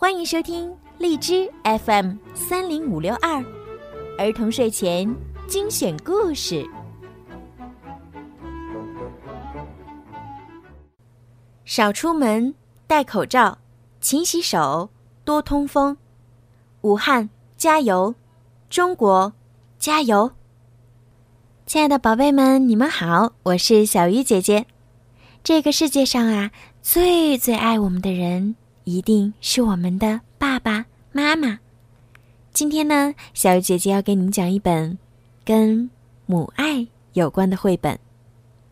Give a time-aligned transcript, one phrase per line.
[0.00, 3.44] 欢迎收听荔枝 FM 三零五六二
[4.16, 5.12] 儿童睡前
[5.48, 6.64] 精选故事。
[11.64, 12.54] 少出门，
[12.86, 13.58] 戴口罩，
[14.00, 14.88] 勤洗手，
[15.24, 15.96] 多通风。
[16.82, 18.14] 武汉加油，
[18.70, 19.32] 中国
[19.80, 20.30] 加油！
[21.66, 24.64] 亲爱的宝贝们，你们好，我是小鱼姐姐。
[25.42, 26.52] 这个世界上啊，
[26.82, 28.54] 最最爱我们的人。
[28.88, 31.58] 一定是我们的爸爸妈妈。
[32.54, 34.96] 今天呢，小鱼姐姐要给你们讲一本
[35.44, 35.88] 跟
[36.24, 37.98] 母爱有关的绘本，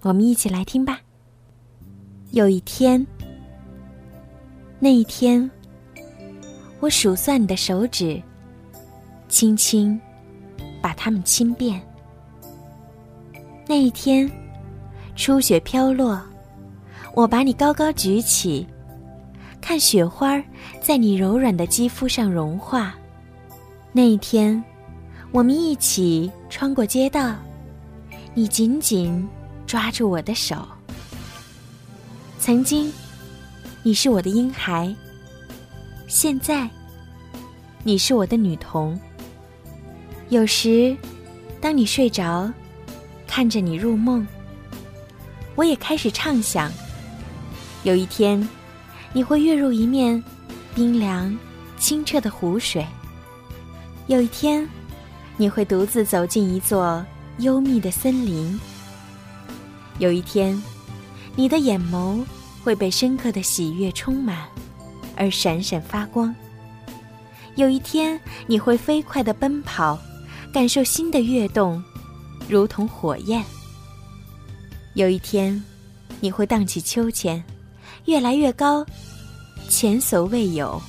[0.01, 0.99] 我们一起来听吧。
[2.31, 3.07] 有一天，
[4.81, 5.49] 那一天，
[6.81, 8.21] 我数算你的手指，
[9.29, 10.01] 轻轻
[10.81, 11.79] 把它们亲遍。
[13.69, 14.31] 那一天，
[15.15, 16.19] 初雪飘落，
[17.15, 18.67] 我把你高高举起。
[19.67, 20.41] 看雪花
[20.81, 22.95] 在你柔软的肌肤上融化。
[23.91, 24.63] 那一天，
[25.33, 27.35] 我们一起穿过街道，
[28.33, 29.29] 你紧紧
[29.67, 30.65] 抓住我的手。
[32.39, 32.93] 曾经，
[33.83, 34.95] 你是我的婴孩；
[36.07, 36.71] 现在，
[37.83, 38.97] 你是我的女童。
[40.29, 40.97] 有时，
[41.61, 42.49] 当你睡着，
[43.27, 44.25] 看着你入梦，
[45.57, 46.71] 我也开始畅想：
[47.83, 48.49] 有一天。
[49.17, 50.23] 你会跃入一面
[50.75, 51.35] 冰凉、
[51.79, 52.87] 清澈的湖水。
[54.09, 54.69] 有一天，
[55.39, 57.03] 你会独自走进一座
[57.39, 58.61] 幽密的森林。
[60.01, 60.63] 有一天，
[61.35, 62.23] 你的眼眸
[62.63, 64.47] 会被深刻的喜悦充满，
[65.17, 66.35] 而闪闪发光。
[67.55, 69.99] 有一天，你会飞快地奔跑，
[70.53, 71.83] 感受心的跃动，
[72.51, 73.43] 如同火焰。
[74.93, 75.65] 有一天，
[76.21, 77.43] 你会荡起秋千。
[78.07, 78.87] 越来越高，
[79.69, 80.81] 前所未有。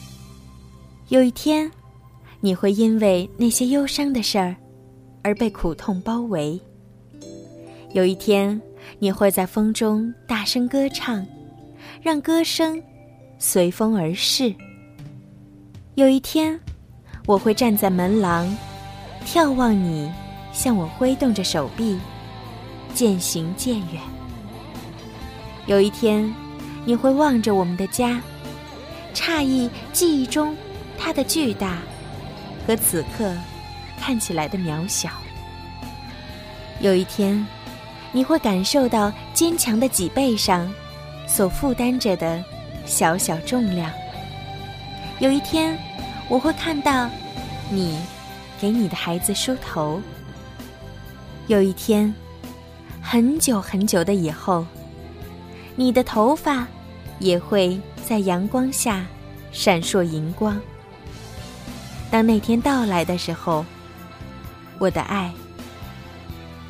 [1.09, 1.69] 有一天，
[2.41, 4.55] 你会因为那些忧伤的事儿
[5.23, 6.59] 而被苦痛包围。
[7.93, 8.61] 有一天，
[8.99, 11.25] 你会在风中大声歌唱，
[12.03, 12.81] 让歌声
[13.39, 14.53] 随风而逝。
[15.95, 16.59] 有一天，
[17.25, 18.55] 我会站在门廊，
[19.25, 20.11] 眺望你
[20.53, 21.97] 向我挥动着手臂，
[22.93, 23.99] 渐行渐远。
[25.65, 26.31] 有一天。
[26.87, 28.21] 你会望着我们的家，
[29.13, 30.55] 诧异记忆中
[30.97, 31.79] 它的巨大，
[32.65, 33.35] 和此刻
[33.99, 35.09] 看起来的渺小。
[36.79, 37.45] 有一天，
[38.13, 40.73] 你会感受到坚强的脊背上
[41.27, 42.41] 所负担着的
[42.85, 43.91] 小小重量。
[45.19, 45.77] 有一天，
[46.29, 47.09] 我会看到
[47.69, 47.99] 你
[48.61, 50.01] 给你的孩子梳头。
[51.47, 52.15] 有一天，
[53.01, 54.65] 很久很久的以后，
[55.75, 56.65] 你的头发。
[57.19, 59.05] 也会在阳光下
[59.51, 60.59] 闪烁银光。
[62.09, 63.65] 当那天到来的时候，
[64.79, 65.31] 我的爱，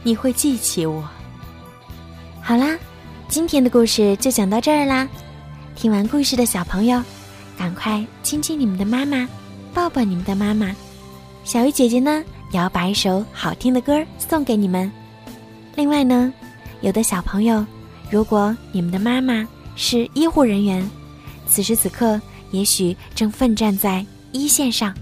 [0.04, 1.04] 你会记起我。
[2.42, 2.78] 好啦，
[3.28, 5.08] 今天的故事就讲到这儿啦。
[5.76, 7.02] 听完故事的小朋友，
[7.58, 9.28] 赶快亲亲你们的妈妈，
[9.74, 10.76] 抱抱你们的妈妈。
[11.44, 14.92] 小鱼姐姐呢，也要把一首好听的歌送给你们。
[15.76, 16.34] 另外呢，
[16.82, 17.64] 有的小朋友，
[18.10, 20.86] 如果你们的妈妈，是医护人员，
[21.46, 22.20] 此时此刻
[22.52, 24.94] 也许正奋战在一线上，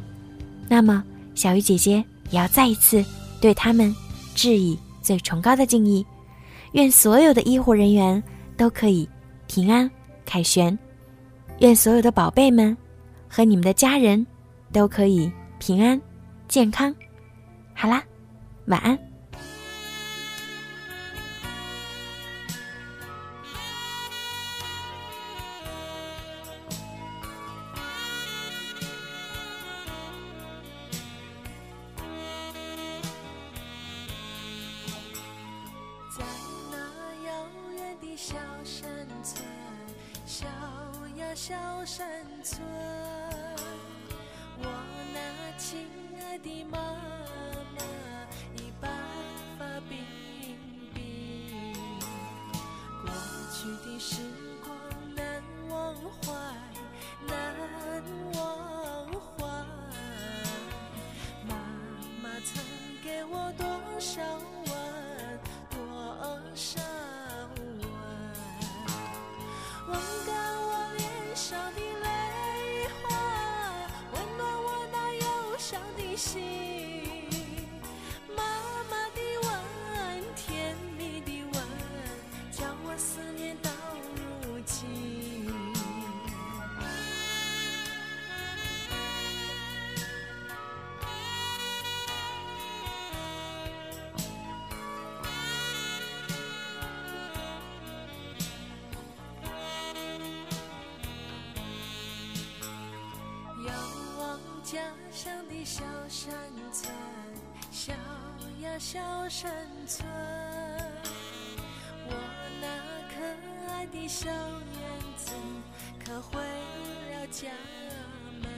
[0.70, 1.04] 那么
[1.34, 3.04] 小鱼姐姐也要再一次
[3.42, 3.96] 对他们
[4.36, 6.06] 致以最崇高的敬意。
[6.74, 8.22] 愿所有的医护人员
[8.58, 9.08] 都可以
[9.48, 9.90] 平安
[10.26, 10.78] 凯旋，
[11.60, 12.76] 愿所有的宝贝们
[13.30, 14.26] 和你们的家人
[14.74, 16.00] 都可以平安
[16.50, 16.94] 健康。
[17.74, 18.04] 好啦，
[18.66, 19.05] 晚安。
[41.48, 41.54] 小
[41.86, 42.08] 山
[42.44, 42.60] 村，
[44.58, 44.66] 我
[45.14, 45.88] 那亲
[46.20, 47.84] 爱的妈妈
[48.56, 48.90] 已白
[49.60, 49.94] 发鬓
[50.96, 50.98] 鬓，
[53.04, 53.12] 过
[53.54, 54.24] 去的时
[54.64, 54.76] 光
[55.14, 56.34] 难忘怀，
[76.16, 76.55] 心。
[108.78, 109.00] 小
[109.30, 109.50] 山
[109.88, 110.06] 村，
[112.08, 112.12] 我
[112.60, 112.68] 那
[113.10, 113.16] 可
[113.72, 114.36] 爱的小燕
[115.16, 115.32] 子
[116.04, 117.50] 可回了家
[118.42, 118.50] 门。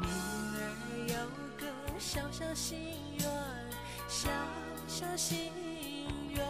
[0.00, 0.06] 女
[0.56, 0.58] 儿
[1.08, 1.14] 有
[1.58, 1.66] 个
[1.98, 3.28] 小小心愿，
[4.08, 4.30] 小
[4.88, 5.52] 小心
[6.30, 6.44] 愿，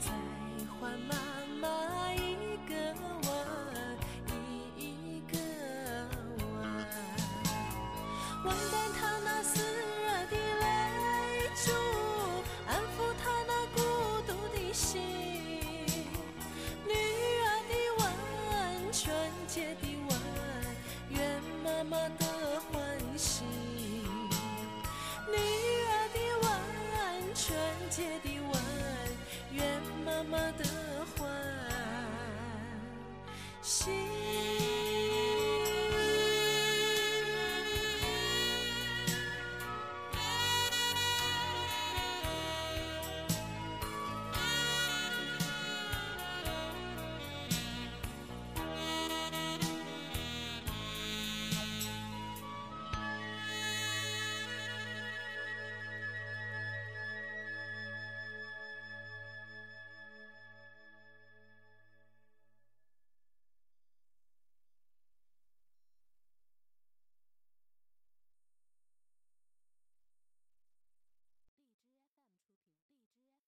[0.00, 0.10] 再
[0.80, 1.14] 换妈
[1.60, 2.74] 妈一个
[3.28, 3.30] 吻，
[4.78, 5.38] 一个
[8.44, 8.83] 吻。
[21.94, 22.26] 我的
[22.72, 23.53] 欢喜。